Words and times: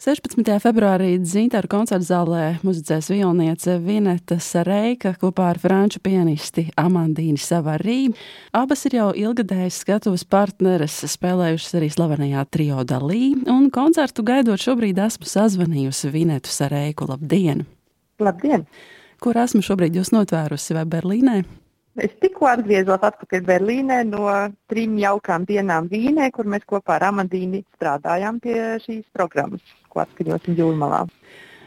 16. 0.00 0.46
februārī 0.64 1.10
Zintāra 1.28 1.68
koncerta 1.68 2.06
zālē 2.06 2.44
muzicēs 2.64 3.10
violniece 3.12 3.74
Vineta 3.84 4.38
Sareika 4.40 5.10
kopā 5.20 5.50
ar 5.52 5.58
franču 5.60 6.00
pianisti 6.00 6.70
Amandīnu 6.80 7.36
Savarī. 7.36 7.98
Abas 8.56 8.86
ir 8.88 8.96
jau 8.96 9.10
ilgadējas 9.12 9.82
skatuves 9.82 10.24
partneres, 10.24 10.94
spēlējušas 11.04 11.76
arī 11.76 11.90
slavenajā 11.92 12.46
trio 12.48 12.80
dalī, 12.88 13.34
un 13.44 13.66
koncertu 13.68 14.24
gaidot 14.24 14.64
šobrīd 14.64 15.02
esmu 15.04 15.28
sazvanījusi 15.28 16.14
Vinetu 16.16 16.48
Sareiku. 16.48 17.04
Labdien! 17.10 17.66
Labdien! 18.24 18.64
Kur 19.20 19.36
esmu 19.36 19.60
šobrīd 19.60 20.00
jūs 20.00 20.14
notvērusi 20.16 20.78
vai 20.80 20.86
Berlīnē? 20.88 21.42
Es 22.00 22.16
tikko 22.22 22.48
atgriezos 22.48 23.04
atpakaļ 23.04 23.44
Berlīnē 23.44 24.00
no 24.08 24.32
trim 24.72 24.96
jaukām 24.96 25.44
dienām 25.44 25.92
Vīnē, 25.92 26.30
kur 26.32 26.48
mēs 26.48 26.64
kopā 26.64 26.96
ar 26.96 27.10
Amandīnu 27.10 27.60
strādājām 27.76 28.40
pie 28.40 28.56
šīs 28.86 29.04
programmas, 29.12 29.60
ko 29.90 30.04
atskaņosim 30.04 30.58
jūrmalā. 30.58 31.04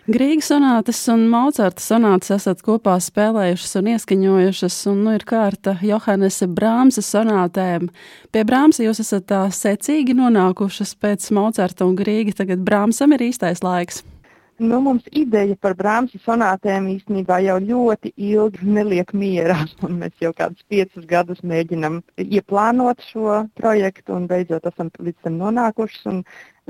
Grīgas 0.03 0.49
sonātas 0.51 0.97
un 1.13 1.21
Maucerta 1.31 1.79
sonātas 1.79 2.33
esat 2.35 2.59
kopā 2.65 2.97
spēlējušas 2.99 3.77
un 3.79 3.87
ieskaņojušas, 3.93 4.79
un 4.91 4.97
nu 5.05 5.13
ir 5.15 5.23
kārta 5.23 5.77
Johannese 5.79 6.49
Brāmsa 6.51 6.99
sonātēm. 7.07 7.87
Pie 8.35 8.43
Brāmsa 8.43 8.83
jūs 8.83 8.99
esat 8.99 9.29
tā 9.31 9.45
secīgi 9.47 10.17
nonākušas 10.19 10.97
pēc 10.99 11.31
Maucerta 11.39 11.87
un 11.87 11.95
Grīga, 11.95 12.35
tagad 12.43 12.67
Brāmsam 12.67 13.15
ir 13.15 13.29
īstais 13.31 13.63
laiks. 13.63 14.03
Nu, 14.63 14.77
mums 14.79 15.03
ideja 15.11 15.57
par 15.59 15.73
Brāmsa 15.75 16.15
sonātēm 16.23 16.85
īstenībā 16.93 17.41
jau 17.43 17.57
ļoti 17.59 18.13
ilgi 18.31 18.67
neliek 18.77 19.09
mierā. 19.11 19.57
Mēs 20.01 20.13
jau 20.23 20.29
kādus 20.37 20.63
piecus 20.71 21.07
gadus 21.09 21.41
mēģinām 21.51 21.97
ieplānot 22.23 23.03
šo 23.09 23.41
projektu 23.59 24.15
un 24.15 24.29
beidzot 24.29 24.69
esam 24.69 24.91
līdz 24.99 25.17
tam 25.25 25.35
nonākuši. 25.41 26.13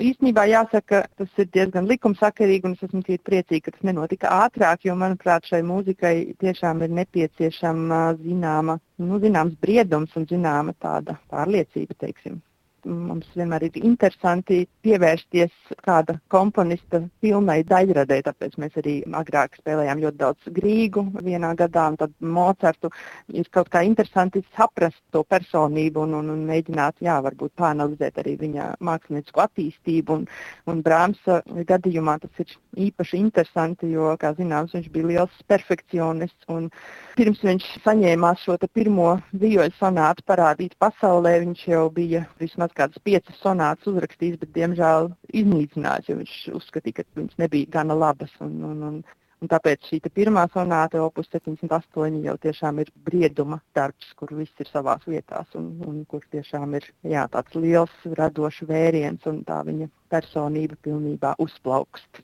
Īstenībā 0.09 0.47
jāsaka, 0.49 1.03
tas 1.21 1.43
ir 1.43 1.51
diezgan 1.53 1.85
likumsakarīgi 1.91 2.65
un 2.65 2.73
es 2.73 2.87
esmu 2.87 3.03
priecīga, 3.29 3.67
ka 3.67 3.75
tas 3.75 3.85
nenotika 3.91 4.31
ātrāk, 4.39 4.87
jo 4.87 4.95
manuprāt 4.97 5.45
šai 5.51 5.61
mūzikai 5.67 6.15
tiešām 6.41 6.81
ir 6.87 6.97
nepieciešama 7.01 8.01
zināma, 8.23 8.79
nu, 9.05 9.21
zināms 9.21 9.53
briedums 9.61 10.17
un 10.17 10.25
zināma 10.33 10.73
tāda 10.81 11.19
pārliecība, 11.29 11.99
teiksim 12.07 12.41
mums 12.89 13.27
vienmēr 13.37 13.67
ir 13.67 13.77
interesanti 13.81 14.63
pievērsties 14.85 15.53
kāda 15.85 16.17
komponista 16.33 17.01
pilnai 17.23 17.61
daļradē, 17.67 18.19
tāpēc 18.27 18.57
mēs 18.61 18.77
arī 18.81 18.95
agrāk 19.19 19.57
spēlējām 19.59 20.01
ļoti 20.03 20.19
daudz 20.19 20.51
grīgu 20.57 21.05
vienā 21.23 21.53
gadā, 21.59 21.87
un 21.93 21.97
tad 22.01 22.13
Mocartu 22.19 22.91
ir 23.33 23.47
kaut 23.53 23.71
kā 23.73 23.83
interesanti 23.87 24.43
saprast 24.57 24.99
to 25.15 25.23
personību 25.23 26.03
un, 26.03 26.17
un, 26.19 26.31
un 26.33 26.43
mēģināt, 26.49 26.99
jā, 27.05 27.19
varbūt 27.25 27.55
pāanalizēt 27.59 28.19
arī 28.21 28.35
viņa 28.41 28.73
māksliniecisko 28.83 29.45
attīstību, 29.45 30.19
un, 30.19 30.27
un 30.71 30.83
Brāmsa 30.85 31.41
gadījumā 31.47 32.17
tas 32.23 32.43
ir 32.43 32.55
īpaši 32.89 33.21
interesanti, 33.21 33.93
jo, 33.95 34.11
kā 34.19 34.33
zināms, 34.37 34.75
viņš 34.75 34.91
bija 34.93 35.11
liels 35.13 35.41
perfekcionists, 35.47 36.49
un 36.51 36.69
pirms 37.17 37.43
viņš 37.45 37.69
saņēmās 37.85 38.43
šo 38.43 38.57
pirmo 38.73 39.17
vioļu 39.39 39.75
sonātu 39.79 40.25
parādīt 40.27 40.75
pasaulē, 40.81 41.37
viņš 41.43 41.65
jau 41.67 41.87
bija 41.93 42.23
vismaz 42.41 42.72
kādas 42.77 43.01
piecas 43.03 43.41
sonātas 43.41 43.89
uzrakstījis, 43.91 44.39
bet 44.41 44.53
diemžēl 44.55 45.11
iznīcinājis, 45.41 46.09
jo 46.09 46.15
viņš 46.21 46.37
uzskatīja, 46.59 47.01
ka 47.01 47.19
viņas 47.19 47.41
nebija 47.43 47.73
gana 47.77 47.97
labas. 47.97 48.33
Un, 48.43 48.55
un, 48.69 48.85
un, 48.89 49.01
un 49.41 49.51
tāpēc 49.51 49.89
šī 49.89 50.01
pirmā 50.13 50.45
sonāta, 50.53 51.01
opus 51.05 51.29
78, 51.33 52.21
jau 52.27 52.37
tiešām 52.45 52.83
ir 52.83 52.93
brieduma 53.09 53.59
darbs, 53.77 54.13
kur 54.19 54.33
viss 54.37 54.63
ir 54.63 54.71
savās 54.71 55.03
vietās 55.09 55.59
un, 55.59 55.73
un 55.87 56.01
kur 56.09 56.25
tiešām 56.35 56.79
ir 56.79 56.89
jā, 57.15 57.27
tāds 57.33 57.59
liels 57.59 58.09
radošs 58.21 58.63
vēriens 58.69 59.29
un 59.31 59.43
tā 59.47 59.61
viņa 59.67 59.91
personība 60.13 60.79
pilnībā 60.87 61.35
uzplaukst. 61.43 62.23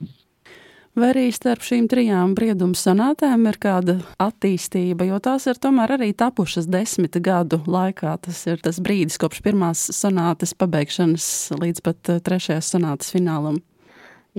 Vai 1.00 1.14
arī 1.14 1.30
starp 1.32 1.64
šīm 1.64 1.86
trijām 1.88 2.34
brieduma 2.36 2.76
sanātēm 2.76 3.46
ir 3.48 3.58
kāda 3.62 3.94
attīstība, 4.20 5.06
jo 5.08 5.20
tās 5.24 5.46
ir 5.48 5.60
tomēr 5.62 5.94
arī 5.96 6.10
tapušas 6.18 6.68
desmit 6.68 7.16
gadu 7.24 7.62
laikā. 7.72 8.18
Tas 8.26 8.42
ir 8.52 8.60
tas 8.60 8.82
brīdis 8.84 9.16
kopš 9.22 9.40
pirmās 9.46 9.86
sanātes 9.96 10.52
pabeigšanas 10.60 11.30
līdz 11.56 11.84
pat 11.86 12.12
eh, 12.12 12.20
trešajās 12.26 12.74
sanātes 12.76 13.14
finālam. 13.16 13.62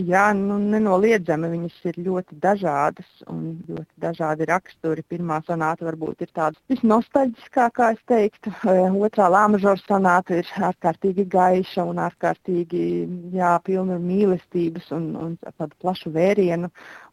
Jā, 0.07 0.31
nu, 0.37 0.57
nenoliedzami 0.73 1.49
viņas 1.51 1.77
ir 1.91 1.97
ļoti 2.07 2.37
dažādas 2.41 3.09
un 3.29 3.59
ļoti 3.69 4.03
dažādi 4.05 4.47
raksturi. 4.49 5.03
Pirmā 5.11 5.41
sonāta 5.47 5.85
varbūt 5.89 6.23
ir 6.25 6.31
tāda 6.37 6.57
visnostaļģiskākā, 6.71 7.89
es 7.97 8.05
teiktu. 8.09 8.53
Otrā 9.07 9.27
lāmažora 9.35 9.81
sonāta 9.83 10.39
ir 10.41 10.53
ārkārtīgi 10.71 11.27
gaiša 11.35 11.85
un 11.91 12.01
ārkārtīgi 12.07 12.85
jā, 13.35 13.57
pilna 13.67 13.99
ar 13.99 14.05
mīlestības 14.05 14.93
un, 14.97 15.11
un 15.21 15.35
tādu 15.43 15.75
plašu 15.83 16.15
vērienu. 16.15 16.71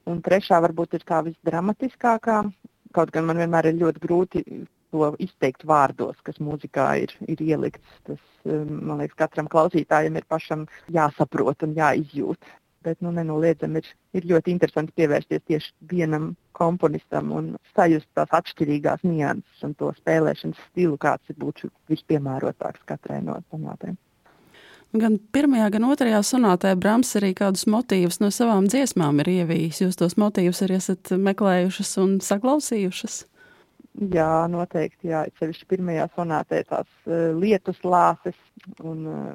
Un 0.07 0.21
trešā 0.23 0.61
varbūt 0.63 0.99
ir 0.99 1.07
tā 1.07 1.23
visdramatiskākā. 1.25 2.43
Kaut 2.95 3.11
gan 3.15 3.27
man 3.27 3.41
vienmēr 3.41 3.71
ir 3.71 3.81
ļoti 3.81 4.03
grūti 4.05 4.45
to 4.93 5.09
izteikt 5.23 5.65
vārdos, 5.67 6.15
kas 6.23 6.39
mūzikā 6.39 6.87
ir, 7.03 7.17
ir 7.27 7.43
ielikts. 7.43 7.99
Tas, 8.07 8.21
man 8.45 9.01
liekas, 9.01 9.17
katram 9.25 9.49
klausītājam 9.51 10.15
ir 10.15 10.29
pašam 10.29 10.63
jāsaprot 10.93 11.67
un 11.67 11.75
jāizjūt 11.75 12.55
bet 12.85 12.99
nu, 13.01 13.11
nenoliedzami 13.15 13.81
ir, 13.81 13.91
ir 14.17 14.27
ļoti 14.31 14.53
interesanti 14.53 14.95
pievērsties 14.97 15.45
tieši 15.47 15.73
vienam 15.91 16.33
komponistam 16.57 17.31
un 17.35 17.53
sajust 17.75 18.09
tās 18.17 18.33
atšķirīgās 18.39 19.05
nianses 19.05 19.63
un 19.67 19.77
to 19.77 19.91
spēlēšanas 19.99 20.59
stilu, 20.71 20.97
kāds 21.01 21.37
būtu 21.37 21.71
vispiemērotāks 21.91 22.85
katrai 22.89 23.21
no 23.25 23.39
sonātēm. 23.51 23.97
Gan 24.95 25.17
pirmajā, 25.35 25.67
gan 25.75 25.83
otrajā 25.89 26.21
sonātē 26.23 26.71
Brāms 26.79 27.09
arī 27.19 27.33
kādus 27.35 27.65
motīvus 27.67 28.21
no 28.23 28.29
savām 28.31 28.69
dziesmām 28.71 29.19
ir 29.19 29.33
ievījis. 29.41 29.81
Jūs 29.83 29.99
tos 29.99 30.15
motīvus 30.15 30.63
arī 30.63 30.77
esat 30.79 31.11
meklējušas 31.11 31.91
un 31.99 32.13
saklausījušas? 32.23 33.25
Jā, 34.13 34.45
noteikti. 34.53 35.09
Jā, 35.09 35.25
sevišķi 35.39 35.67
pirmajā 35.73 36.07
sonātē 36.15 36.61
tās 36.69 36.87
uh, 37.09 37.33
lietus 37.35 37.81
lāses 37.83 38.37
un 38.79 39.03
uh, 39.09 39.31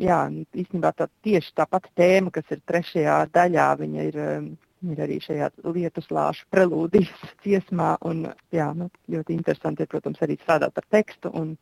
jā, 0.00 0.20
īstenībā 0.54 0.92
tā, 0.96 1.08
tieši 1.26 1.52
tā 1.56 1.66
pati 1.70 1.90
tēma, 1.98 2.32
kas 2.34 2.54
ir 2.54 2.62
trešajā 2.68 3.16
daļā, 3.34 3.66
viņa 3.80 4.06
ir, 4.10 4.20
um, 4.22 4.48
ir 4.92 5.02
arī 5.06 5.18
šajā 5.24 5.50
lietus 5.64 6.10
lāšu 6.12 6.46
prelūdijas 6.54 7.26
dziesmā. 7.44 7.96
Un, 8.08 8.26
jā, 8.54 8.70
nu, 8.78 8.90
ļoti 9.12 9.36
interesanti 9.38 9.84
ir, 9.84 9.92
protams, 9.92 10.22
arī 10.24 10.38
strādāt 10.42 10.78
ar 10.82 10.88
tekstu 10.98 11.32
un, 11.34 11.56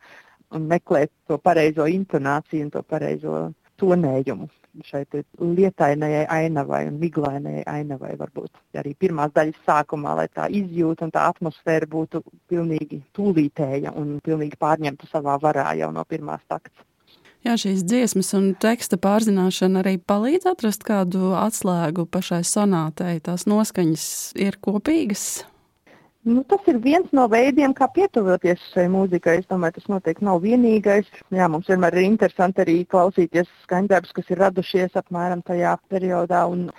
un 0.55 0.69
meklēt 0.71 1.12
to 1.28 1.39
pareizo 1.39 1.89
intonāciju 1.91 2.69
un 2.69 2.75
to 2.75 2.84
pareizo 2.87 3.47
tonējumu 3.81 4.49
šai 4.83 5.05
lietainajai 5.39 6.25
ainavai 6.37 6.87
un 6.89 6.97
miglainajai 6.99 7.62
ainavai 7.71 8.15
varbūt 8.19 8.78
arī 8.81 8.95
pirmās 8.99 9.31
daļas 9.34 9.61
sākumā, 9.66 10.16
lai 10.19 10.27
tā 10.34 10.49
izjūta 10.51 11.06
un 11.06 11.12
tā 11.15 11.28
atmosfēra 11.31 11.87
būtu 11.91 12.22
pilnīgi 12.51 13.03
tūlītēja 13.15 13.95
un 14.01 14.19
pilnīgi 14.25 14.59
pārņemta 14.59 15.11
savā 15.12 15.39
varā 15.43 15.71
jau 15.78 15.93
no 15.95 16.05
pirmās 16.09 16.43
takts. 16.49 16.75
Jā, 17.44 17.59
šīs 17.60 17.82
dziesmas 17.84 18.31
un 18.38 18.53
teksta 18.56 18.97
pārzināšana 18.97 19.82
arī 19.82 19.99
palīdz 20.00 20.47
atrast 20.55 20.87
kādu 20.87 21.34
atslēgu 21.37 22.06
pašai 22.09 22.41
sonātei. 22.49 23.19
Tās 23.21 23.44
noskaņas 23.44 24.06
ir 24.41 24.56
kopīgas. 24.65 25.44
Nu, 26.25 26.41
tas 26.49 26.65
ir 26.72 26.78
viens 26.81 27.10
no 27.12 27.27
veidiem, 27.28 27.75
kā 27.77 27.84
pietuvoties 27.93 28.62
šai 28.72 28.87
mūzikai. 28.88 29.43
Es 29.43 29.49
domāju, 29.50 29.77
tas 29.77 29.91
noteikti 29.93 30.25
nav 30.25 30.41
vienīgais. 30.41 31.10
Jā, 31.37 31.50
mums 31.53 31.69
vienmēr 31.69 31.99
ir 31.99 32.06
interesanti 32.06 32.65
arī 32.65 32.78
klausīties 32.88 33.50
skaņdarbus, 33.66 34.15
kas 34.16 34.33
ir 34.33 34.41
radušies 34.41 34.97
apmēram 35.03 35.44
tajā 35.44 35.75
periodā. 35.93 36.47
Un, 36.49 36.71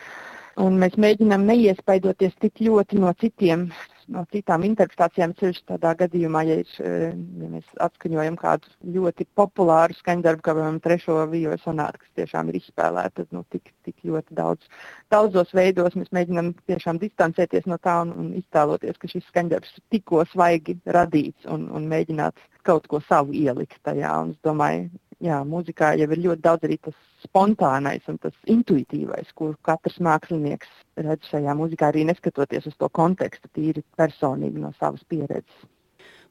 un 0.62 0.80
mēs 0.82 0.96
mēģinām 1.02 1.46
neiespaidoties 1.50 2.38
tik 2.42 2.64
ļoti 2.68 3.02
no 3.02 3.12
citiem 3.22 3.70
no 4.12 4.24
citām 4.32 4.64
interpretācijām, 4.68 5.34
ceļš 5.40 5.62
tādā 5.72 5.94
gadījumā, 5.98 6.44
ja, 6.46 6.58
ir, 6.62 6.74
eh, 6.84 7.14
ja 7.42 7.50
mēs 7.50 7.66
atskaņojam 7.88 8.38
kādu 8.38 8.70
ļoti 8.96 9.28
populāru 9.38 9.98
skaņdarbu, 9.98 10.44
kā 10.46 10.54
piemēram 10.54 10.80
trešo 10.84 11.18
vīru 11.32 11.58
sonātu, 11.62 12.02
kas 12.04 12.12
tiešām 12.22 12.50
ir 12.50 12.60
izspēlēta 12.62 13.22
tad, 13.22 13.32
nu, 13.36 13.44
tik, 13.54 13.72
tik 13.88 13.96
ļoti 14.06 14.38
daudz, 14.38 14.70
daudzos 15.14 15.54
veidos, 15.58 15.98
mēs 15.98 16.12
mēģinām 16.16 16.54
tiešām 16.70 17.00
distancēties 17.02 17.70
no 17.72 17.80
tā 17.82 18.02
un, 18.06 18.14
un 18.22 18.34
iztēloties, 18.42 19.00
ka 19.02 19.10
šis 19.12 19.26
skaņdarbs 19.32 19.80
tikko 19.94 20.26
svaigi 20.34 20.78
radīts 20.86 21.50
un, 21.50 21.70
un 21.74 21.90
mēģināt 21.90 22.38
kaut 22.66 22.88
ko 22.90 23.02
savu 23.08 23.34
ielikt 23.34 23.78
tajā. 23.86 24.12
Un 24.26 24.34
es 24.34 24.40
domāju, 24.46 24.90
jā, 25.26 25.42
mūzikā 25.50 25.94
jau 26.00 26.10
ir 26.12 26.24
ļoti 26.28 26.46
daudz 26.46 26.68
arī 26.68 26.80
tas 26.88 26.98
spontānais 27.26 28.06
un 28.12 28.20
tas 28.22 28.36
intuitīvais, 28.52 29.32
kur 29.38 29.56
katrs 29.66 30.00
mākslinieks 30.08 30.72
redz 31.02 31.32
šajā 31.32 31.56
mūzikā, 31.58 31.92
arī 31.92 32.06
neskatoties 32.10 32.70
uz 32.72 32.76
to 32.80 32.90
kontekstu, 32.90 33.52
tīri 33.58 33.86
personīgi 33.98 34.62
no 34.62 34.74
savas 34.80 35.04
pieredzes. 35.10 35.66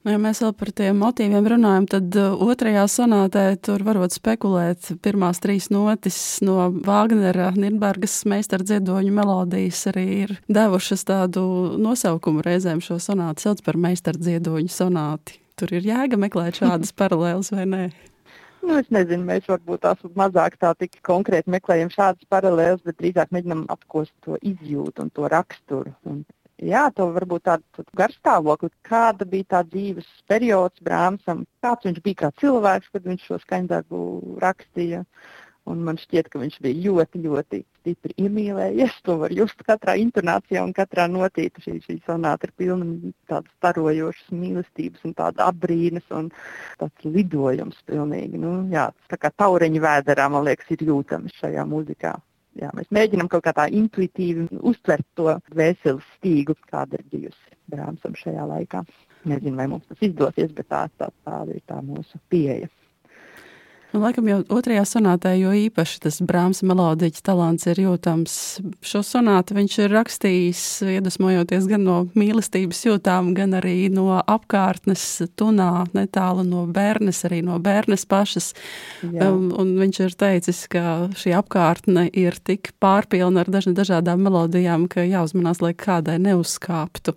Nu, 0.05 0.13
ja 0.13 0.19
mēs 0.21 0.43
vēl 0.45 0.51
par 0.53 0.69
tiem 0.77 0.99
motīviem 1.01 1.47
runājam, 1.49 1.87
tad 1.89 2.17
uh, 2.21 2.35
otrajā 2.45 2.83
sonātē 2.93 3.45
tur 3.65 3.81
varot 3.87 4.13
spekulēt. 4.13 4.91
Pirmās 5.01 5.41
trīs 5.41 5.71
notis 5.73 6.19
no 6.45 6.67
Vāgnera, 6.85 7.49
Nirnbergas 7.57 8.19
meistara 8.29 8.67
dziedoņu 8.69 9.15
melodijas 9.17 9.81
arī 9.95 10.05
ir 10.27 10.35
devušas 10.53 11.09
tādu 11.09 11.47
nosaukumu 11.81 12.45
reizēm 12.45 12.85
šo 12.85 12.99
sonātu 13.01 13.47
sauc 13.47 13.65
par 13.65 13.81
meistara 13.81 14.21
dziedoņu 14.21 14.77
sonāti. 14.77 15.41
Tur 15.57 15.73
ir 15.73 15.89
jēga 15.89 16.21
meklēt 16.21 16.61
šādas 16.61 16.93
paralēlas 17.01 17.55
vai 17.57 17.65
nē? 17.65 17.87
Nu, 18.65 18.79
es 18.81 18.87
nezinu, 18.95 19.27
mēs 19.29 19.45
varbūt 19.51 19.83
tās 19.85 20.05
mazāk 20.17 20.55
tā 20.63 20.71
tik 20.81 20.97
konkrēti 21.05 21.53
meklējam 21.53 21.91
šādas 21.93 22.25
paralēlas, 22.33 22.81
bet 22.87 22.97
drīzāk 22.97 23.35
mēģinam 23.37 23.67
apkost 23.75 24.15
to 24.25 24.39
izjūtu 24.41 25.05
un 25.05 25.11
to 25.13 25.29
raksturu. 25.29 25.93
Un, 26.09 26.23
jā, 26.65 26.87
to 26.97 27.11
varbūt 27.13 27.45
tādu 27.51 27.85
garstāvokli, 28.01 28.71
kāda 28.89 29.29
bija 29.29 29.51
tā 29.57 29.61
dzīves 29.69 30.09
periods 30.33 30.81
Brāmsam, 30.87 31.45
kāds 31.65 31.85
viņš 31.91 32.01
bija 32.07 32.23
kā 32.23 32.33
cilvēks, 32.41 32.89
kad 32.95 33.11
viņš 33.11 33.27
šo 33.29 33.41
skaņdarbu 33.45 34.01
rakstīja. 34.47 35.05
Un 35.71 35.81
man 35.81 35.97
šķiet, 35.97 36.27
ka 36.29 36.41
viņš 36.43 36.59
bija 36.61 36.81
ļoti, 36.85 37.21
ļoti 37.25 37.59
stipri 37.79 38.13
iemīlējies. 38.21 38.99
To 39.07 39.17
var 39.23 39.33
just 39.33 39.63
katrā 39.65 39.95
intonācijā 39.97 40.61
un 40.61 40.75
katrā 40.77 41.07
notīta. 41.09 41.63
Šī, 41.65 41.79
šī 41.87 41.97
sonāta 42.05 42.51
ir 42.51 42.53
pilna 42.61 43.13
tādas 43.31 43.49
starojošas 43.57 44.35
mīlestības 44.37 45.07
un 45.09 45.17
tāda 45.17 45.49
apbrīnas 45.49 46.13
un 46.13 46.29
tāds 46.83 47.09
lidojums 47.09 47.81
pilnīgi. 47.89 48.43
Nu, 48.45 48.59
jā, 48.75 48.91
tā 49.09 49.21
kā 49.23 49.33
taureņa 49.33 49.83
vēderā, 49.87 50.29
man 50.37 50.45
liekas, 50.51 50.69
ir 50.77 50.85
jūtams 50.91 51.41
šajā 51.41 51.65
mūzikā. 51.73 52.13
Jā, 52.61 52.69
mēs 52.77 52.93
mēģinām 52.95 53.33
kaut 53.33 53.49
kā 53.49 53.57
tā 53.57 53.65
intuitīvi 53.73 54.61
uztvert 54.61 55.07
to 55.19 55.33
vēseles 55.57 56.05
stīgu, 56.19 56.55
kāda 56.69 57.01
ir 57.01 57.09
bijusi 57.11 57.57
Brāmsam 57.73 58.15
šajā 58.21 58.45
laikā. 58.53 58.85
Nezinu, 59.25 59.57
vai 59.57 59.67
mums 59.73 59.89
tas 59.89 60.05
izdosies, 60.05 60.53
bet 60.53 60.69
tā, 60.69 60.85
tā, 61.01 61.09
tā 61.25 61.41
ir 61.49 61.65
tā 61.65 61.81
mūsu 61.83 62.21
pieeja. 62.29 62.69
Nu, 63.95 64.01
laikam 64.03 64.27
jau 64.27 64.41
otrajā 64.57 64.83
sonātē, 64.91 65.37
jo 65.39 65.53
īpaši 65.55 66.01
tas 66.03 66.17
Brāmas 66.27 66.65
melodiķa 66.67 67.21
talants 67.29 67.69
ir 67.71 67.79
jūtams. 67.79 68.33
Šo 68.83 69.05
sonātu 69.07 69.55
viņš 69.55 69.77
ir 69.85 69.93
rakstījis, 69.95 70.63
iedvesmojoties 70.97 71.69
gan 71.71 71.85
no 71.87 71.99
mīlestības 72.19 72.81
jūtām, 72.89 73.31
gan 73.39 73.55
arī 73.55 73.87
no 73.95 74.09
apkārtnes 74.19 75.05
tunā, 75.39 75.85
netālu 75.95 76.43
no 76.49 76.65
bērnes, 76.67 77.23
arī 77.29 77.39
no 77.47 77.61
bērnes 77.63 78.03
pašas. 78.11 78.51
Jā. 79.05 79.29
Um, 79.29 79.53
un 79.63 79.71
viņš 79.79 80.01
ir 80.09 80.19
teicis, 80.25 80.65
ka 80.75 81.13
šī 81.15 81.37
apkārtne 81.39 82.09
ir 82.11 82.41
tik 82.43 82.73
pārpilna 82.83 83.47
ar 83.47 83.53
dažādām 83.55 84.27
melodijām, 84.27 84.89
ka 84.91 85.07
jāuzmanās, 85.07 85.63
lai 85.63 85.71
kādai 85.79 86.19
neuzkāptu. 86.27 87.15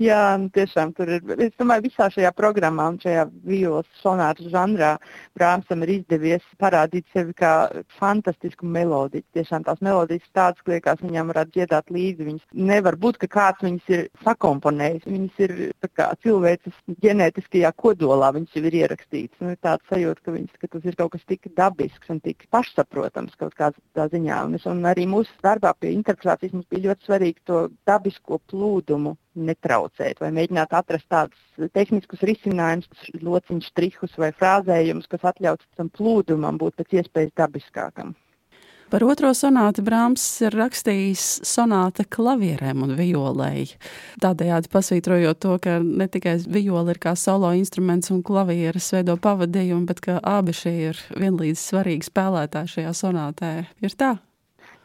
Jā, 0.00 0.22
tiešām 0.54 0.94
tur 0.96 1.10
ir. 1.16 1.24
Es 1.38 1.52
domāju, 1.60 1.88
visā 1.88 2.08
šajā 2.12 2.30
programmā 2.36 2.88
un 2.92 2.98
šajā 3.02 3.26
violas 3.46 3.88
sonātu 4.02 4.48
žanrā 4.52 4.94
Brāmsam 5.38 5.84
ir 5.84 5.92
izdevies 5.98 6.44
parādīt 6.60 7.06
sevi 7.14 7.34
kā 7.36 7.52
fantastisku 7.98 8.66
melodiju. 8.66 9.24
Tiešām 9.36 9.64
tās 9.66 9.80
melodijas 9.84 10.26
tādas, 10.36 10.60
ka 10.64 10.74
liekas, 10.74 11.02
viņam 11.04 11.32
varētu 11.32 11.54
dziedāt 11.56 11.92
līdzi. 11.94 12.26
Viņas 12.28 12.46
nevar 12.70 12.98
būt, 13.00 13.20
ka 13.22 13.30
kāds 13.30 13.64
viņas 13.66 13.92
ir 13.94 14.04
sakomponējis. 14.24 15.06
Viņas 15.08 15.42
ir 15.46 15.54
kā, 15.96 16.10
cilvēces 16.24 16.76
ģenētiskajā 17.04 17.72
kodolā, 17.80 18.32
viņas 18.36 18.58
jau 18.58 18.64
ir 18.68 18.78
ierakstītas. 18.82 19.38
Nu, 19.40 19.54
ir 19.54 19.62
tāds 19.64 19.86
sajūta, 19.92 20.24
ka, 20.24 20.36
viņas, 20.36 20.60
ka 20.60 20.72
tas 20.74 20.90
ir 20.90 20.98
kaut 21.00 21.14
kas 21.14 21.26
tik 21.30 21.50
dabisks 21.56 22.12
un 22.12 22.20
tik 22.24 22.46
pašsaprotams 22.54 23.38
kaut 23.40 23.56
kādā 23.58 24.08
ziņā. 24.12 24.44
Un, 24.48 24.58
es, 24.58 24.68
un 24.70 24.84
arī 24.88 25.06
mūsu 25.10 25.32
darbā 25.44 25.74
pie 25.78 25.94
interpretācijas 25.96 26.56
mums 26.56 26.68
bija 26.70 26.90
ļoti 26.90 27.08
svarīgi 27.08 27.48
to 27.50 27.64
dabisko 27.88 28.40
plūdumu 28.50 29.16
netraucēt, 29.38 30.20
vai 30.22 30.32
mēģināt 30.34 30.72
atrast 30.74 31.06
tādus 31.10 31.70
tehniskus 31.76 32.24
risinājumus, 32.26 32.88
lociņu 33.22 33.66
strihus 33.66 34.16
vai 34.18 34.32
frāzējumus, 34.36 35.10
kas 35.10 35.28
atļautu 35.32 35.68
tam 35.78 35.92
plūdumam 35.94 36.58
būt 36.60 36.80
pēc 36.80 37.00
iespējas 37.00 37.36
dabiskākam. 37.38 38.16
Par 38.90 39.04
otro 39.06 39.28
sonātu 39.38 39.84
Brāms 39.86 40.22
ir 40.42 40.56
rakstījis 40.58 41.24
sonāta 41.46 42.02
klavierēm 42.10 42.80
un 42.82 42.96
violēji. 42.98 43.76
Tādējādi 44.18 44.70
pasvītrojot 44.72 45.38
to, 45.38 45.52
ka 45.62 45.76
ne 45.78 46.08
tikai 46.10 46.40
viola 46.50 46.90
ir 46.90 46.98
kā 46.98 47.12
solo 47.14 47.52
instruments 47.54 48.10
un 48.10 48.24
klavieres 48.26 48.90
veido 48.96 49.14
pavadījumu, 49.14 49.86
bet 49.86 50.02
ka 50.08 50.18
abi 50.18 50.56
šie 50.58 50.74
ir 50.88 51.04
vienlīdz 51.14 51.62
svarīgi 51.70 52.10
spēlētāji 52.10 52.74
šajā 52.74 52.96
sonātē. 53.04 53.52
Ir 53.78 53.94
tā? 53.94 54.16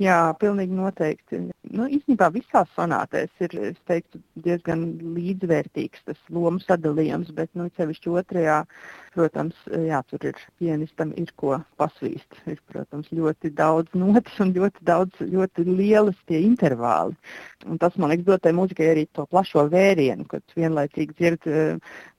Jā, 0.02 0.36
pilnīgi 0.42 0.76
noteikti. 0.76 1.38
Nu, 1.72 1.86
īstenībā 1.88 2.28
visās 2.36 2.68
sonātēs 2.76 3.32
ir 3.46 3.54
teiktu, 3.88 4.20
diezgan 4.44 4.82
līdzvērtīgs 5.16 6.02
tas 6.10 6.20
lomu 6.36 6.60
sadalījums, 6.60 7.30
bet 7.38 7.54
nu, 7.56 7.70
sevišķi 7.80 8.12
otrajā, 8.20 8.58
protams, 9.16 9.62
jā, 9.72 10.02
tur 10.12 10.28
ir 10.28 10.42
pianistam 10.60 11.14
ir 11.16 11.32
ko 11.40 11.62
pasvīst. 11.80 12.42
Ir, 12.52 12.60
protams, 12.68 13.08
ļoti 13.16 13.54
daudz 13.56 13.96
notis 13.96 14.36
un 14.44 14.52
ļoti 14.58 14.84
daudz, 14.90 15.22
ļoti 15.32 15.64
lielas 15.70 16.20
tie 16.28 16.44
intervāli. 16.44 17.16
Un 17.64 17.80
tas, 17.80 17.96
man 17.96 18.12
liekas, 18.12 18.28
dod 18.28 18.44
tai 18.44 18.52
mūzikai 18.58 18.92
arī 18.92 19.08
to 19.16 19.24
plašo 19.32 19.64
vērienu, 19.72 20.28
kad 20.28 20.44
vienlaicīgi 20.60 21.16
dzird 21.16 21.48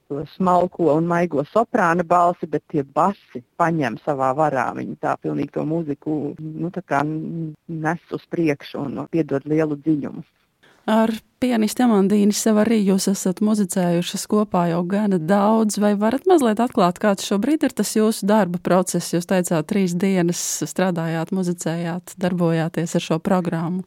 to 0.08 0.22
smalko 0.36 0.92
un 0.94 1.08
maigo 1.10 1.44
soprāna 1.50 2.04
balsi, 2.06 2.46
bet 2.46 2.64
tie 2.72 2.82
basi 2.82 3.42
paņem 3.58 3.98
savā 4.04 4.32
varā. 4.38 4.68
Viņi 4.76 4.96
tā 5.02 5.16
pilnīgi 5.22 5.54
to 5.58 5.66
mūziku 5.66 6.16
nu, 6.38 6.72
nes 7.86 8.16
uz 8.18 8.26
priekšu 8.30 8.82
un 8.86 9.06
piedod 9.10 9.46
lielu 9.46 9.78
dziļumu. 9.82 10.24
Ar 10.86 11.10
pianistu 11.42 11.82
Amandīnu 11.82 12.30
sev 12.30 12.60
arī 12.62 12.76
jūs 12.86 13.08
esat 13.10 13.40
muzicējušas 13.42 14.22
kopā 14.30 14.68
jau 14.70 14.84
gana 14.86 15.18
daudz, 15.18 15.80
vai 15.82 15.96
varat 15.98 16.28
mazliet 16.30 16.62
atklāt, 16.62 17.00
kāds 17.02 17.26
šobrīd 17.26 17.66
ir 17.66 17.74
tas 17.74 17.90
jūsu 17.96 18.28
darba 18.30 18.60
process? 18.62 19.10
Jūs 19.10 19.26
teicāt, 19.26 19.66
trīs 19.66 19.96
dienas 19.98 20.38
strādājāt, 20.62 21.34
muzicējāt, 21.34 22.14
darbojāties 22.22 22.94
ar 22.94 23.02
šo 23.02 23.18
programmu. 23.18 23.82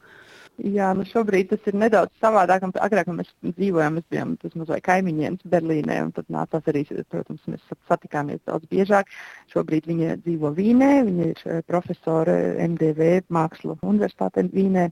Jā, 0.60 0.90
nu 0.98 1.06
šobrīd 1.08 1.54
tas 1.54 1.68
ir 1.72 1.76
nedaudz 1.80 2.12
savādāk. 2.20 2.66
Agrāk 2.84 3.08
mēs 3.16 3.30
dzīvojām, 3.46 3.96
mēs 3.96 4.08
bijām 4.12 4.34
mazliet 4.60 4.84
kaimiņienes 4.84 5.46
Berlīnē, 5.48 6.00
un 6.04 6.12
tad 6.16 6.28
nācās 6.34 6.68
arī, 6.68 6.84
protams, 7.08 7.46
mēs 7.48 7.64
satikāmies 7.88 8.42
daudz 8.50 8.68
biežāk. 8.72 9.08
Šobrīd 9.54 9.88
viņa 9.88 10.18
dzīvo 10.26 10.52
Vīnē, 10.58 10.92
viņa 11.08 11.30
ir 11.32 11.44
eh, 11.46 11.62
profesore 11.68 12.36
MDV 12.66 13.12
Mākslu 13.32 13.78
universitātē 13.80 14.50
Vīnē. 14.52 14.90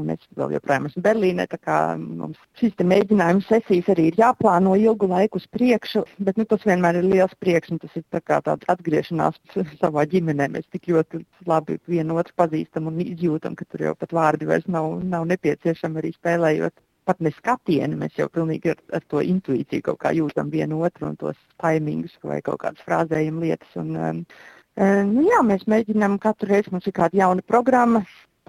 Un 0.00 0.12
es 0.14 0.22
vēl 0.38 0.54
joprojām 0.56 0.88
esmu 0.88 1.02
Berlīnē, 1.04 1.46
tā 1.50 1.58
kā 1.62 1.76
mums 1.98 2.38
šīs 2.60 2.76
mēģinājuma 2.92 3.44
sesijas 3.46 3.90
arī 3.94 4.08
ir 4.10 4.18
jāplāno 4.20 4.74
ilgu 4.80 5.08
laiku 5.10 5.40
uz 5.40 5.46
priekšu, 5.52 6.04
bet 6.28 6.40
nu, 6.40 6.46
tas 6.48 6.64
vienmēr 6.68 7.00
ir 7.00 7.08
liels 7.10 7.36
prieks 7.42 7.72
un 7.74 7.80
tas 7.82 7.94
ir 7.98 8.04
tā 8.14 8.20
kā 8.24 8.40
tāds 8.46 8.68
atgriešanās 8.72 9.38
savā 9.82 10.06
ģimenē. 10.12 10.50
Mēs 10.56 10.68
tik 10.72 10.90
ļoti 10.92 11.22
labi 11.48 11.78
vienu 11.90 12.18
otru 12.20 12.36
pazīstam 12.42 12.90
un 12.90 13.00
izjūtam, 13.04 13.56
ka 13.58 13.68
tur 13.70 13.86
jau 13.88 13.94
pat 13.98 14.12
vārdi 14.16 14.48
vairs 14.50 14.68
nav, 14.68 14.98
nav 15.04 15.28
nepieciešami 15.32 16.02
arī 16.02 16.12
spēlējot. 16.16 16.76
Pat 17.06 17.20
ne 17.22 17.30
skatienu, 17.30 17.94
mēs 18.00 18.16
jau 18.18 18.26
pilnīgi 18.34 18.72
ar, 18.72 18.80
ar 18.98 19.04
to 19.06 19.20
intuīciju 19.22 19.84
kaut 19.86 20.00
kā 20.02 20.10
jūtam 20.16 20.48
vienu 20.50 20.80
otru 20.82 21.06
un 21.06 21.14
tos 21.20 21.38
taimingus 21.62 22.16
vai 22.26 22.40
kaut 22.42 22.64
kādas 22.64 22.82
frāzējuma 22.82 23.44
lietas. 23.44 23.76
Un, 23.78 23.92
um, 23.94 24.24
Nu, 24.76 25.22
jā, 25.24 25.38
mēs 25.40 25.62
mēģinām 25.72 26.18
katru 26.20 26.50
reizi, 26.50 26.68
mums 26.68 26.84
ir 26.84 26.92
kāda 26.98 27.16
jauna 27.16 27.40
programma, 27.48 28.02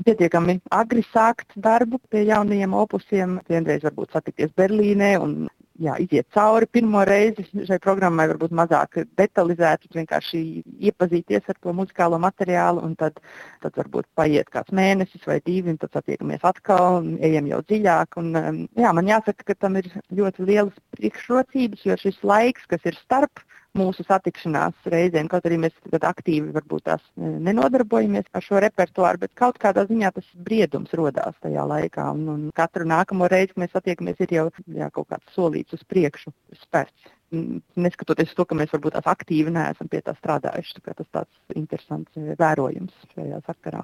pietiekami 0.06 0.60
agri 0.72 1.04
sākt 1.12 1.56
darbu 1.56 2.00
pie 2.12 2.26
jaunajiem 2.28 2.74
opusiem. 2.78 3.40
Vienreiz 3.50 3.86
varbūt 3.86 4.14
satikties 4.14 4.54
Berlīnē 4.58 5.16
un 5.22 5.38
jā, 5.82 5.96
iziet 6.02 6.28
cauri 6.34 6.68
pirmo 6.72 7.04
reizi 7.08 7.46
šai 7.68 7.78
programmai, 7.84 8.28
varbūt 8.32 8.54
mazāk 8.56 9.00
detalizēti, 9.20 9.92
vienkārši 9.96 10.42
iepazīties 10.90 11.50
ar 11.52 11.60
to 11.62 11.74
muzikālo 11.78 12.20
materiālu, 12.22 12.84
un 12.86 12.96
tad, 13.00 13.20
tad 13.64 13.78
varbūt 13.78 14.08
paiet 14.18 14.50
kāds 14.54 14.74
mēnesis 14.76 15.26
vai 15.30 15.40
divi, 15.46 15.74
un 15.74 15.80
tad 15.82 15.94
satiekamies 15.96 16.46
atkal 16.48 17.02
un 17.02 17.12
ejam 17.26 17.50
jau 17.52 17.62
dziļāk. 17.70 18.20
Un, 18.22 18.32
um, 18.42 18.64
jā, 18.78 18.94
man 18.98 19.12
jāsaka, 19.14 19.52
ka 19.52 19.58
tam 19.66 19.78
ir 19.82 19.92
ļoti 20.18 20.48
lielas 20.50 20.82
priekšrocības, 20.98 21.86
jo 21.86 22.00
šis 22.02 22.22
laiks, 22.26 22.66
kas 22.72 22.90
ir 22.90 22.98
starp 23.04 23.46
mūsu 23.78 24.06
satikšanās 24.08 24.88
reizēm, 24.92 25.30
kaut 25.32 25.46
arī 25.48 25.60
mēs 25.64 25.76
aktīvi 25.98 26.54
varbūt 26.56 26.86
tās 26.90 27.04
e, 27.16 27.32
nenodarbojamies 27.48 28.30
ar 28.36 28.46
šo 28.46 28.62
repertuāru, 28.64 29.22
bet 29.26 29.36
kaut 29.38 29.60
kādā 29.62 29.86
ziņā 29.90 30.12
tas 30.16 30.30
briedums 30.48 30.94
rodās 30.98 31.38
tajā 31.44 31.66
laikā. 31.72 32.10
Un, 32.16 32.24
un 32.34 32.48
katru 32.58 32.88
nākamo 32.90 33.30
reizi, 33.32 33.54
kad 33.54 33.64
mēs 33.66 33.76
satiekamies, 33.76 34.24
ir 34.24 34.36
jau 34.38 34.48
jā, 34.80 34.90
kaut 34.94 35.10
kāds 35.14 35.38
solīts 35.38 35.78
uz 35.78 35.86
priekšu 35.90 36.34
spērts. 36.64 37.14
Neskatoties 37.76 38.32
to, 38.38 38.46
ka 38.48 38.56
mēs 38.56 38.72
varbūt 38.72 38.96
tās 38.96 39.10
aktīvi 39.12 39.52
neesam 39.52 39.90
pie 39.92 40.00
tā 40.06 40.16
strādājuši. 40.16 40.82
Tā 40.86 40.96
tas 40.96 41.14
tāds 41.20 41.60
interesants 41.60 42.20
e, 42.20 42.36
vērojums 42.40 43.08
šajā 43.14 43.44
sakarā. 43.50 43.84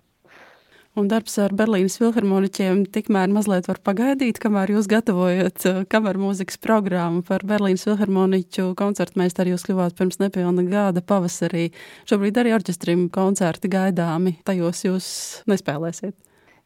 Un 0.94 1.08
darbs 1.10 1.40
ar 1.42 1.50
Berlīnas 1.58 1.96
filharmoniķiem 1.98 2.84
tikmēr 2.94 3.32
mazliet 3.34 3.66
var 3.66 3.80
pagaidīt, 3.82 4.38
kamēr 4.42 4.76
jūs 4.76 4.86
gatavojat 4.92 5.64
uh, 5.66 5.80
kameru 5.90 6.22
mūzikas 6.28 6.60
programmu 6.62 7.24
par 7.26 7.42
Berlīnas 7.50 7.88
filharmoniķu 7.88 8.68
koncertmeistaru. 8.78 9.56
Jūs 9.56 9.66
kļuvāt 9.66 9.98
pirms 9.98 10.22
nepilna 10.22 10.68
gada 10.70 11.02
pavasarī. 11.02 11.72
Šobrīd 12.06 12.38
arī 12.38 12.54
orķestrim 12.60 13.08
koncerti 13.14 13.74
gaidāmi. 13.74 14.36
Tajos 14.46 14.86
jūs 14.86 15.10
nespēlēsiet. 15.50 16.14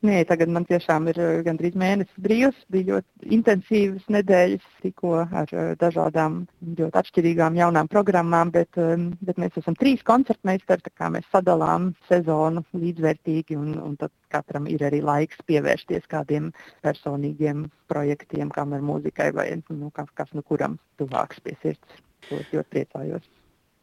Nē, 0.05 0.19
tagad 0.29 0.51
man 0.53 0.61
tiešām 0.69 1.07
ir 1.09 1.17
eh, 1.17 1.39
gandrīz 1.41 1.73
mēnesis 1.73 2.21
brīvs. 2.21 2.57
Bija 2.69 2.91
ļoti 2.91 3.31
intensīvas 3.33 4.03
nedēļas, 4.13 4.65
tikko 4.83 5.13
ar 5.25 5.49
eh, 5.49 5.71
dažādām 5.81 6.43
ļoti 6.77 6.99
atšķirīgām 7.01 7.57
jaunām 7.57 7.89
programmām, 7.89 8.51
bet, 8.53 8.77
eh, 8.77 8.93
bet 9.25 9.41
mēs 9.41 9.57
esam 9.57 9.73
trīs 9.79 10.03
koncertmeistari, 10.05 10.85
tā 10.85 10.93
kā 10.93 11.09
mēs 11.15 11.25
sadalām 11.33 11.89
sezonu 12.11 12.61
līdzvērtīgi, 12.77 13.57
un, 13.57 13.73
un 13.87 13.97
tad 13.97 14.13
katram 14.29 14.69
ir 14.69 14.85
arī 14.85 15.01
laiks 15.01 15.41
pievērsties 15.49 16.05
kādiem 16.13 16.51
personīgiem 16.85 17.65
projektiem, 17.89 18.53
kameru 18.53 18.85
mūzikai 18.91 19.31
vai 19.33 19.49
nu, 19.65 19.89
kas 19.97 20.29
nu 20.37 20.45
kuram 20.45 20.77
tuvāks 21.01 21.41
pie 21.41 21.57
sirds. 21.63 22.05
To 22.29 22.37
es 22.37 22.53
ļoti 22.53 22.69
priecājos. 22.75 23.25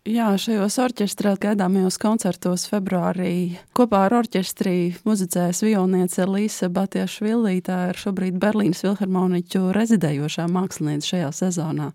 Jā, 0.05 0.27
šajos 0.37 0.75
orķestrā 0.85 1.31
gaidāmajos 1.41 1.97
koncertos 1.97 2.67
februārī 2.69 3.55
kopā 3.73 4.03
ar 4.05 4.19
orķestri 4.19 4.91
muzicēs 5.09 5.63
violniece 5.65 6.27
Līsa 6.29 6.69
Batiešvili. 6.69 7.63
Tā 7.65 7.79
ir 7.89 7.97
šobrīd 8.03 8.37
Berlīnas 8.37 8.83
Filharmoniķu 8.85 9.71
rezidējošā 9.73 10.45
mākslinieca 10.53 11.09
šajā 11.09 11.31
sezonā. 11.39 11.87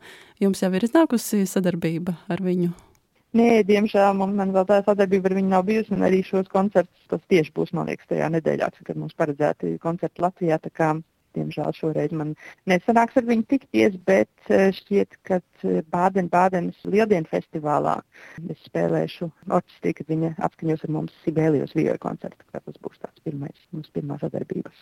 Jums 0.42 0.66
jau 0.66 0.72
ir 0.74 0.88
iznākusi 0.90 1.44
sadarbība 1.46 2.16
ar 2.34 2.42
viņu? 2.42 2.72
Nē, 3.38 3.62
diemžēl 3.70 4.18
man, 4.18 4.34
man 4.42 4.58
vēl 4.58 4.66
tā 4.66 4.80
sadarbība 4.90 5.30
ar 5.30 5.38
viņu 5.38 5.54
nav 5.54 5.70
bijusi, 5.70 5.94
un 5.94 6.02
arī 6.10 6.24
šos 6.26 6.50
koncertus 6.50 7.14
tas 7.14 7.22
tieši 7.30 7.54
būs, 7.54 7.76
man 7.78 7.94
liekas, 7.94 8.10
tajā 8.10 8.34
nedēļā, 8.40 8.72
kad 8.90 8.98
mums 8.98 9.14
paredzēti 9.22 9.76
koncerti 9.86 10.26
Latvijā. 10.26 10.58
Diemžēl 11.38 11.74
šoreiz 11.78 12.14
man 12.16 12.34
nesanāks 12.70 13.18
ar 13.20 13.28
viņu 13.28 13.46
tikties, 13.52 13.98
bet 14.10 14.30
eh, 14.50 14.70
šķiet, 14.76 15.20
ka 15.28 15.40
eh, 15.40 15.82
Bādenes 15.92 16.80
Lieldienu 16.90 17.30
festivālā 17.30 18.00
es 18.50 18.64
spēlēšu 18.66 19.30
orķestrī, 19.46 19.94
kad 20.00 20.10
viņa 20.10 20.34
apskaņos 20.50 20.88
ar 20.88 20.96
mums 20.96 21.20
Sibēlijos 21.26 21.76
vīru 21.78 22.00
koncertu. 22.02 22.48
Tas 22.56 22.82
būs 22.82 23.02
tāds 23.04 23.22
pirmais, 23.26 23.68
mums 23.76 23.92
pirmā 23.94 24.18
sadarbība. 24.22 24.74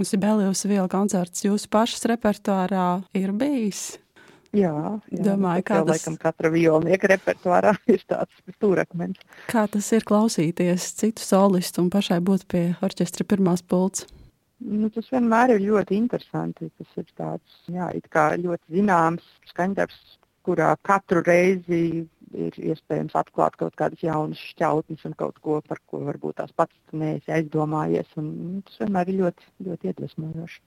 Sibēlijos 0.00 0.64
vīru 0.64 0.88
koncerts 0.92 1.44
jūsu 1.44 1.68
pašas 1.72 2.08
repertuārā 2.08 2.86
ir 3.18 3.34
bijis? 3.36 3.90
Jā, 4.52 4.72
jā 5.08 5.24
domāju, 5.24 5.64
ka 5.64 5.80
tas 5.80 5.94
laikam 5.94 6.16
katra 6.20 6.50
violnieka 6.52 7.08
repertuārā 7.14 7.72
ir 7.94 8.02
tāds 8.08 8.32
stūrakmens. 8.56 9.20
Kā 9.48 9.64
tas 9.72 9.88
ir 9.96 10.04
klausīties 10.08 10.90
citu 11.00 11.24
solistu 11.24 11.84
un 11.84 11.92
pašai 11.92 12.20
būt 12.24 12.48
pie 12.52 12.66
orķestra 12.84 13.28
pirmās 13.28 13.64
pults? 13.64 14.04
Nu, 14.62 14.88
tas 14.94 15.08
vienmēr 15.10 15.56
ir 15.56 15.62
ļoti 15.64 15.96
interesanti. 15.98 16.70
Tas 16.78 16.98
ir 17.00 17.06
tāds, 17.18 17.60
jā, 17.72 17.88
ļoti 18.42 18.78
zināms 18.78 19.26
skaņdarbs, 19.50 20.00
kurā 20.46 20.72
katru 20.86 21.22
reizi 21.26 21.82
ir 22.32 22.56
iespējams 22.72 23.16
atklāt 23.18 23.56
kaut 23.60 23.74
kādas 23.78 24.02
jaunas 24.04 24.40
šķautnes 24.52 25.04
un 25.08 25.16
kaut 25.18 25.38
ko, 25.44 25.58
par 25.66 25.80
ko 25.90 26.00
varbūt 26.06 26.38
tās 26.40 26.54
pats 26.56 26.96
neesi 26.96 27.34
aizdomājies. 27.34 28.08
Un, 28.20 28.30
nu, 28.54 28.62
tas 28.68 28.80
vienmēr 28.84 29.12
ir 29.12 29.20
ļoti, 29.22 29.50
ļoti 29.68 29.92
iedvesmojoši. 29.92 30.62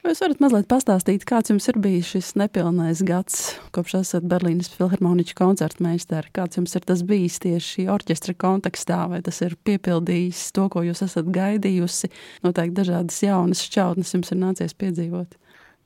Vai 0.00 0.14
jūs 0.14 0.22
varat 0.24 0.38
mazliet 0.40 0.64
pastāstīt, 0.64 1.24
kāds 1.28 1.50
jums 1.52 1.66
ir 1.68 1.76
bijis 1.84 2.08
šis 2.14 2.28
nepilnais 2.40 3.02
gads, 3.04 3.50
kopš 3.76 3.98
esat 3.98 4.24
Berlīnas 4.30 4.70
filharmoniķa 4.72 5.34
koncertmeistari? 5.36 6.30
Kāds 6.38 6.56
jums 6.56 6.72
ir 6.78 6.86
tas 6.88 7.02
bijis 7.04 7.36
tieši 7.44 7.84
orķestra 7.92 8.32
kontekstā, 8.40 9.02
vai 9.12 9.20
tas 9.26 9.42
ir 9.44 9.58
piepildījis 9.68 10.46
to, 10.56 10.64
ko 10.72 10.86
jūs 10.86 11.04
esat 11.04 11.28
gaidījusi? 11.34 12.08
Noteikti 12.46 12.78
dažādas 12.80 13.20
jaunas 13.26 13.60
šķautnes 13.66 14.14
jums 14.16 14.32
ir 14.32 14.40
nācies 14.40 14.72
piedzīvot. 14.80 15.36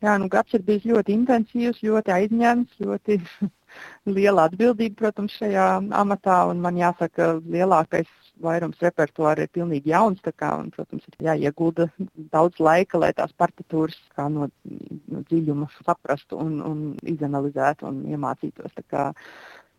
Jā, 0.06 0.14
nu 0.22 0.30
gads 0.30 0.54
ir 0.54 0.62
bijis 0.62 0.86
ļoti 0.92 1.18
intensīvs, 1.18 1.82
ļoti 1.82 2.14
aizņemts, 2.14 2.78
ļoti 2.86 3.18
liela 4.20 4.46
atbildība, 4.46 5.08
protams, 5.08 5.34
šajā 5.42 5.66
amatā, 6.04 6.38
man 6.54 6.78
jāsaka, 6.78 7.40
lielākais 7.50 8.14
vairums 8.42 8.80
repertuāra 8.82 9.44
ir 9.44 9.50
pilnīgi 9.54 9.92
jauns, 9.92 10.22
kā, 10.24 10.50
un, 10.60 10.70
protams, 10.74 11.04
ir 11.10 11.26
jāiegulda 11.28 11.88
daudz 12.34 12.60
laika, 12.62 12.98
lai 12.98 13.12
tās 13.16 13.34
partitūras 13.38 13.98
no, 14.32 14.48
no 14.48 15.24
dziļuma 15.30 15.68
saprastu 15.84 16.38
un, 16.40 16.56
un 16.64 16.80
izanalizētu 17.14 17.86
un 17.90 18.00
iemācītos. 18.10 18.74
Kā, 18.90 19.10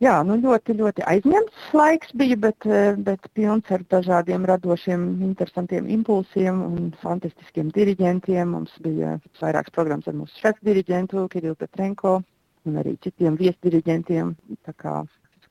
jā, 0.04 0.16
nu 0.28 0.38
ļoti, 0.44 0.78
ļoti 0.80 1.06
aizņemts 1.12 1.74
laiks 1.76 2.14
bija, 2.20 2.38
bet, 2.48 2.70
bet 3.08 3.28
pilns 3.38 3.74
ar 3.76 3.84
dažādiem 3.92 4.48
radošiem, 4.52 5.04
interesantiem 5.30 5.90
impulsiem 5.98 6.64
un 6.70 6.94
fantastiskiem 7.04 7.74
diriģentiem. 7.76 8.56
Mums 8.56 8.78
bija 8.86 9.18
vairākas 9.42 9.76
programmas 9.76 10.08
ar 10.08 10.18
mūsu 10.22 10.40
šefu 10.46 10.72
diriģentu 10.72 11.28
Kirillu 11.34 11.60
Petrenko 11.60 12.22
un 12.66 12.82
arī 12.82 12.96
citiem 13.04 13.38
viesdiriģentiem 13.42 14.34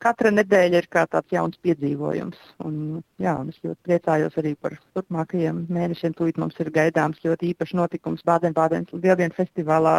katra 0.03 0.33
nedēļa 0.35 0.81
ir 0.83 0.89
kā 0.93 1.05
tāds 1.11 1.35
jauns 1.35 1.61
piedzīvojums. 1.67 2.41
Un, 2.65 2.77
jā, 3.23 3.35
un 3.41 3.53
es 3.53 3.61
ļoti 3.65 3.81
priecājos 3.89 4.39
arī 4.41 4.55
par 4.61 4.79
turpmākajiem 4.97 5.65
mēnešiem. 5.75 6.17
Tūlīt 6.19 6.41
mums 6.41 6.59
ir 6.63 6.73
gaidāms 6.75 7.23
ļoti 7.27 7.53
īpašs 7.53 7.77
notikums 7.81 8.25
Bādenbādenes 8.29 8.95
Lieldienu 8.95 9.37
festivālā. 9.37 9.97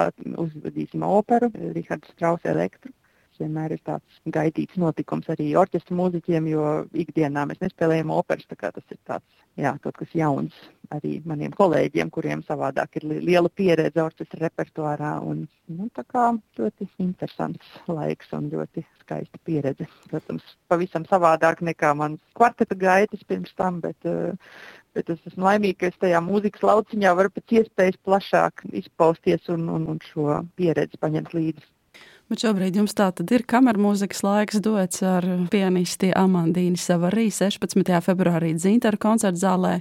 Uzvedīsim 0.47 1.05
operu 1.07 1.51
Rihards 1.77 2.15
Strauss 2.15 2.47
Elektru. 2.55 2.94
Vienmēr 3.41 3.75
ir 3.75 3.81
tāds 3.85 4.19
gaidīts 4.31 4.79
notikums 4.81 5.27
arī 5.33 5.49
orķestra 5.59 5.97
mūziķiem, 5.97 6.47
jo 6.51 6.69
ikdienā 7.05 7.45
mēs 7.49 7.61
nespēlējam 7.63 8.13
operas. 8.15 8.47
Tas 8.49 8.93
ir 8.93 8.99
tāds, 9.07 9.43
jā, 9.59 9.75
kaut 9.83 9.97
kas 9.99 10.15
jauns 10.15 10.55
arī 10.93 11.19
maniem 11.25 11.53
kolēģiem, 11.55 12.11
kuriem 12.13 12.43
savādāk 12.45 12.99
ir 12.99 13.07
liela 13.25 13.49
pieredze 13.49 14.03
orķestra 14.03 14.45
repertuārā. 14.45 15.11
Un, 15.25 15.45
nu, 15.71 15.89
tā 15.95 16.05
kā 16.07 16.29
ļoti 16.59 16.87
interesants 17.03 17.77
laiks 17.89 18.33
un 18.37 18.49
ļoti 18.53 18.85
skaista 19.01 19.41
pieredze. 19.47 19.87
Protams, 20.09 20.55
pavisam 20.71 21.05
savādāk 21.09 21.61
nekā 21.65 21.93
mans 21.97 22.21
kvarteta 22.37 22.77
gaitas 22.79 23.23
pirms 23.27 23.53
tam, 23.59 23.81
bet, 23.83 23.97
uh, 24.09 24.33
bet 24.97 25.11
es 25.13 25.21
esmu 25.29 25.47
laimīga, 25.49 25.83
ka 25.83 25.91
es 25.91 26.01
tajā 26.01 26.21
mūzikas 26.25 26.65
lauciņā 26.65 27.15
varu 27.17 27.33
pēc 27.35 27.59
iespējas 27.61 28.01
plašāk 28.07 28.65
izpausties 28.83 29.49
un, 29.53 29.69
un, 29.77 29.87
un 29.95 30.03
šo 30.11 30.41
pieredzi 30.59 31.01
paņemt 31.01 31.33
līdzi. 31.37 31.71
Bet 32.25 32.41
šobrīd 32.41 32.79
jums 32.79 32.95
tā 32.97 33.11
tad 33.13 33.29
ir 33.35 33.43
kamermūzikas 33.45 34.23
laiks 34.25 34.57
dots 34.65 35.03
ar 35.05 35.25
pianisti 35.53 36.07
Amandīnu 36.17 36.79
Savarī 36.81 37.27
16. 37.29 37.91
februārī 38.01 38.49
Zintaru 38.57 38.97
koncertu 38.97 39.43
zālē. 39.43 39.73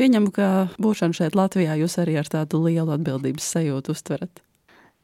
Pieņemu, 0.00 0.30
ka 0.32 0.46
būšana 0.80 1.12
šeit 1.18 1.36
Latvijā 1.36 1.74
jūs 1.82 1.98
arī 2.00 2.16
ar 2.22 2.30
tādu 2.32 2.62
lielu 2.64 2.94
atbildības 2.94 3.50
sajūtu 3.52 3.92
uztverat. 3.92 4.40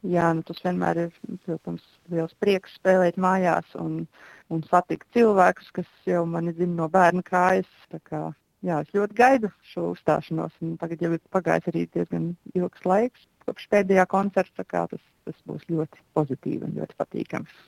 Jā, 0.09 0.31
nu 0.33 0.41
tas 0.49 0.63
vienmēr 0.65 1.03
ir, 1.03 1.11
protams, 1.45 1.85
liels 2.09 2.33
prieks 2.41 2.79
spēlēt 2.81 3.21
mājās 3.21 3.77
un, 3.77 4.07
un 4.49 4.63
satikt 4.71 5.05
cilvēkus, 5.13 5.69
kas 5.77 5.91
jau 6.09 6.25
mani 6.25 6.57
zina 6.57 6.79
no 6.79 6.89
bērna 6.89 7.21
kājas. 7.27 7.69
Kā, 8.09 8.23
jā, 8.65 8.81
es 8.81 8.97
ļoti 8.97 9.21
gaidu 9.21 9.53
šo 9.75 9.91
uzstāšanos. 9.93 10.57
Tagad 10.81 11.05
jau 11.05 11.13
ir 11.13 11.21
pagājis 11.29 11.69
arī 11.75 11.85
diezgan 11.93 12.33
ilgs 12.57 12.89
laiks 12.89 13.29
kopš 13.47 13.69
pēdējā 13.73 14.07
koncerta. 14.11 14.65
Tas, 14.65 15.03
tas 15.27 15.43
būs 15.49 15.67
ļoti 15.71 16.03
pozitīvi 16.17 16.67
un 16.69 16.81
ļoti 16.81 16.99
patīkami. 17.01 17.61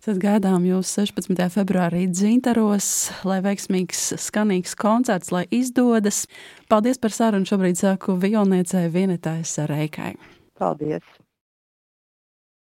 Tad 0.00 0.16
gaidām 0.16 0.64
jūs 0.64 0.94
16. 0.96 1.36
februārī 1.52 2.06
dzintaros, 2.08 3.10
lai 3.28 3.42
veiksmīgs, 3.44 4.14
skanīgs 4.24 4.72
koncerts, 4.80 5.28
lai 5.28 5.44
izdodas. 5.52 6.22
Paldies 6.72 6.96
par 7.02 7.12
sarunu. 7.12 7.44
Šobrīd 7.44 7.76
saku 7.76 8.16
violniecei 8.22 8.88
Vienetājas 8.88 9.58
Reikai. 9.68 10.14
Paldies! 10.56 11.19